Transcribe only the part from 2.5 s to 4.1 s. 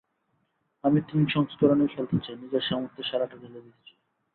সামর্থ্যের সেরাটাই ঢেলে দিতে চাই।